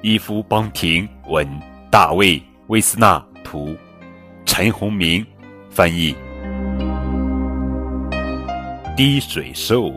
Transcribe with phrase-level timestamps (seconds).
[0.00, 1.44] 伊夫·邦廷文，
[1.90, 3.76] 大卫·威斯纳图，
[4.46, 5.26] 陈宏明
[5.70, 6.14] 翻译。
[8.96, 9.92] 滴水兽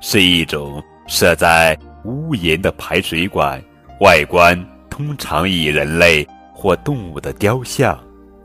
[0.00, 3.62] 是一种设在屋檐的排水管，
[4.00, 7.98] 外观通常以人类或动物的雕像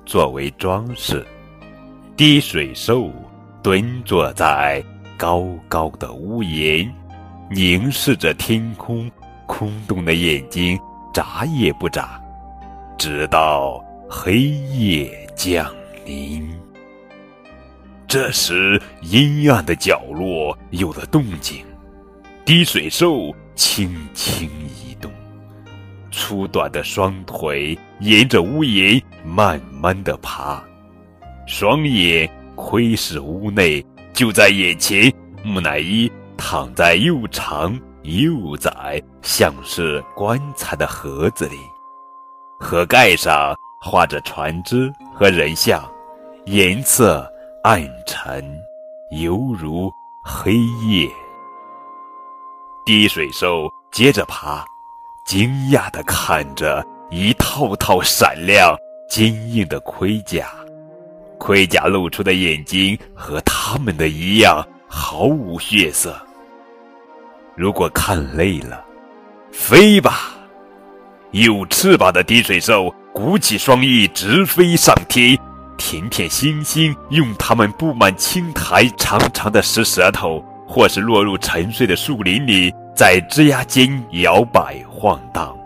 [0.05, 1.25] 作为装饰。
[2.15, 3.11] 滴水兽
[3.61, 4.81] 蹲坐在
[5.17, 6.89] 高高的屋檐，
[7.51, 9.11] 凝视着天空，
[9.47, 10.79] 空洞的眼睛。
[11.13, 12.19] 眨也不眨，
[12.97, 15.71] 直到黑夜降
[16.03, 16.49] 临。
[18.07, 21.63] 这时，阴暗的角落有了动静，
[22.43, 25.11] 滴水兽轻轻移动，
[26.11, 30.63] 粗短的双腿沿着屋檐慢慢的爬，
[31.45, 37.79] 双眼窥视屋内，就在眼前，木乃伊躺在又长。
[38.03, 41.57] 幼崽像是棺材的盒子里，
[42.59, 45.89] 盒盖上画着船只和人像，
[46.45, 47.25] 颜色
[47.63, 48.43] 暗沉，
[49.21, 49.89] 犹如
[50.21, 51.09] 黑夜。
[52.85, 54.65] 滴水兽接着爬，
[55.25, 58.75] 惊讶地看着一套套闪亮、
[59.09, 60.49] 坚硬的盔甲，
[61.37, 66.13] 盔甲露出的眼睛和他们的一样，毫无血色。
[67.55, 68.83] 如果看累了，
[69.51, 70.31] 飞吧！
[71.31, 75.37] 有翅膀的滴水兽鼓起双翼，直飞上天。
[75.75, 85.57] 甜甜星星，用它们布满青苔长长的石舌头，或是落入沉睡的树林里，在枝桠间摇摆晃荡，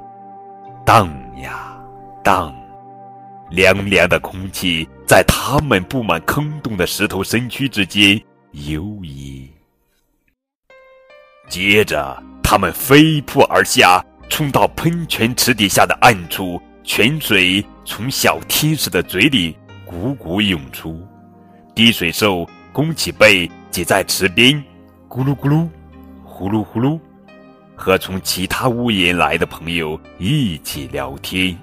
[0.85, 1.07] 荡
[1.41, 1.77] 呀
[2.23, 2.53] 荡。
[3.49, 8.19] 凉凉的空气在它们布满坑洞的石头身躯之间
[8.51, 9.36] 游移。
[11.47, 16.61] 接着，他们飞扑而下，冲到喷泉池底下的暗处。
[16.83, 21.05] 泉水从小天使的嘴里汩汩涌出。
[21.75, 24.55] 滴水兽弓起背，挤在池边，
[25.09, 25.67] 咕噜咕噜，
[26.23, 26.99] 呼噜呼噜，
[27.75, 31.57] 和从其他屋檐来的朋友一起聊天。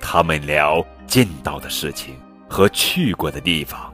[0.00, 2.14] 他们聊见到的事情
[2.48, 3.92] 和去过的地方。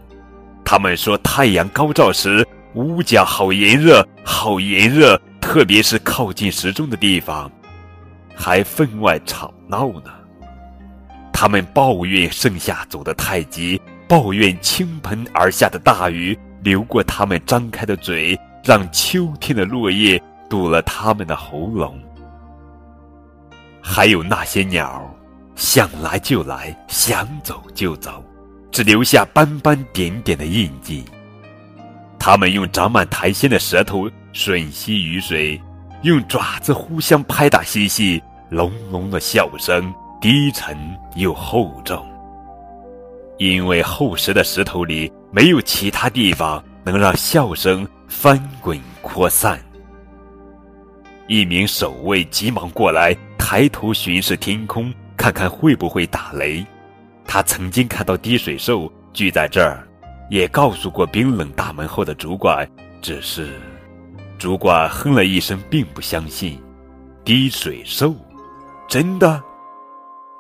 [0.65, 2.47] 他们说，太阳高照时。
[2.75, 7.51] 屋角好炎热，好炎热，特别是靠近时钟的地方，
[8.35, 10.11] 还分外吵闹呢。
[11.33, 20.21] 他们抱怨盛夏走得太急，抱怨倾盆而下的大雨流过他们张开的嘴，让秋天的落叶
[20.51, 21.97] 堵了他们的喉咙。
[23.81, 25.09] 还有那些鸟，
[25.55, 28.25] 想来就来，想走就走，
[28.73, 31.05] 只留下斑斑点点的印记。
[32.27, 35.61] 它们用长满苔藓的舌头吮吸雨水，
[36.05, 39.93] 用爪子互相拍打嬉戏，隆隆的笑声
[40.23, 40.75] 低沉
[41.17, 42.03] 又厚重。
[43.37, 49.61] 因为厚实的石头里没有其他地方能让笑声翻滚扩散。
[51.27, 56.65] 一名守卫急忙过来，抬头巡视天空，看看会不会打雷。
[57.27, 59.87] 他曾经看到滴水兽聚在这儿。
[60.31, 62.69] 也告诉过冰冷大门后的主管，
[63.01, 63.61] 只是
[64.39, 66.63] 主管哼了一声，并不相信。
[67.25, 68.15] 滴水兽，
[68.89, 69.43] 真的？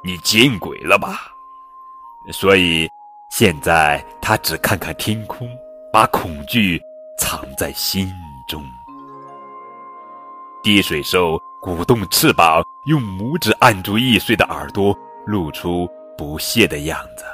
[0.02, 1.32] 你见鬼了吧？
[2.32, 2.88] 所以
[3.30, 5.48] 现在他只看看天空，
[5.92, 6.80] 把恐惧
[7.18, 8.10] 藏在心
[8.48, 8.62] 中。
[10.62, 17.24] 滴水兽鼓动翅膀，用拇指按住易碎的耳朵，露出不屑的样子。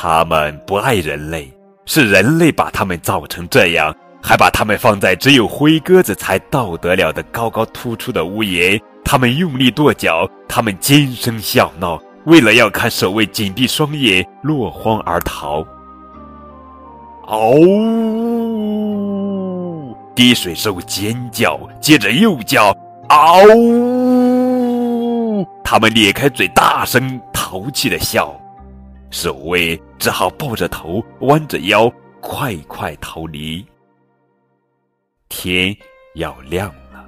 [0.00, 1.52] 他们不爱人类，
[1.84, 3.92] 是人类把他们造成这样，
[4.22, 8.80] 还把他们放在只有灰鸽子才到得了的高高突出的屋檐。
[9.04, 15.66] 他们用力跺脚，他们尖声笑闹，为了要看守卫紧闭双眼，落荒而逃。
[17.26, 17.58] 嗷！
[20.14, 22.72] 滴水兽尖叫，接着又叫
[23.08, 23.42] 嗷！
[25.64, 28.32] 他们咧开嘴，大声淘气的笑。
[29.10, 31.90] 守卫只好抱着头，弯着腰，
[32.20, 33.64] 快快逃离。
[35.28, 35.76] 天
[36.14, 37.04] 要亮了，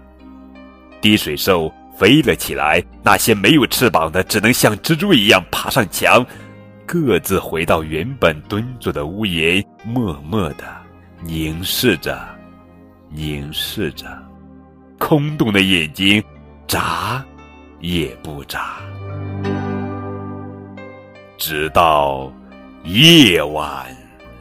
[1.00, 2.82] 滴水兽飞了起来。
[3.02, 6.24] 那些没有翅膀的，只能像蜘蛛一样爬上墙，
[6.86, 10.64] 各自回到原本蹲坐的屋檐，默默的
[11.22, 12.18] 凝视着，
[13.08, 14.06] 凝视着，
[14.98, 16.22] 空洞的眼睛，
[16.66, 17.24] 眨
[17.80, 18.78] 也不眨。
[21.40, 22.30] 直到
[22.84, 23.86] 夜晚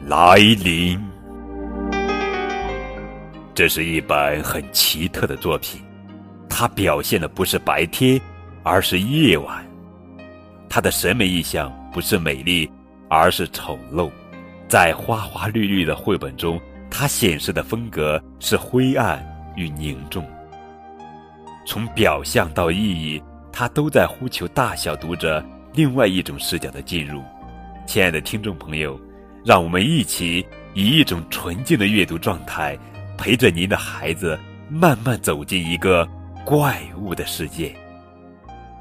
[0.06, 1.02] 来临。
[3.54, 5.80] 这是一本很奇特的作品，
[6.46, 8.20] 它表现的不是白天，
[8.62, 9.66] 而是夜晚。
[10.68, 12.70] 它的审美意象不是美丽，
[13.08, 14.10] 而是丑陋。
[14.68, 16.60] 在花花绿绿的绘本中，
[16.90, 19.26] 它显示的风格是灰暗
[19.56, 20.22] 与凝重。
[21.66, 27.22] 从表象到意义，它都在呼求大小读者另外一种视角的进入。
[27.86, 29.00] 亲爱的听众朋友，
[29.44, 32.78] 让我们一起以一种纯净的阅读状态。
[33.16, 34.38] 陪着您的孩子
[34.70, 36.08] 慢慢走进一个
[36.42, 37.70] 怪物的世界，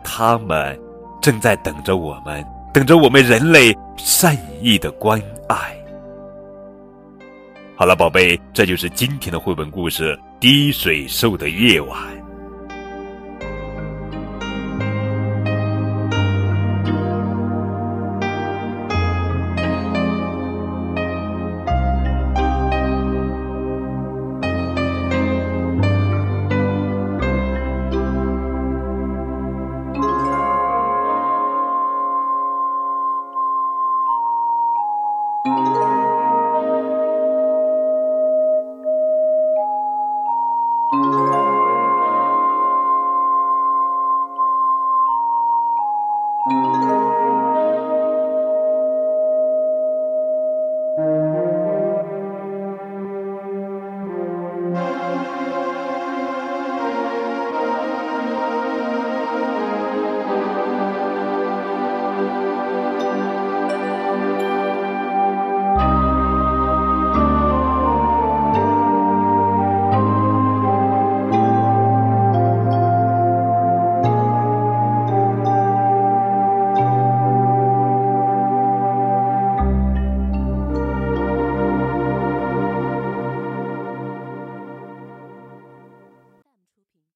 [0.02, 0.80] 他们
[1.22, 2.42] 正在等着我们，
[2.74, 5.76] 等着我们人类善意的关爱。
[7.76, 12.00] 好了，宝贝，这就是今天的绘本故事《滴水兽的夜晚》。